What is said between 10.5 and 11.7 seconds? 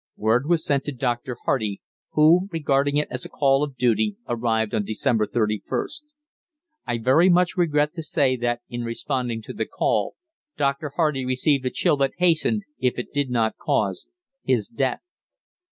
Dr. Hardy received a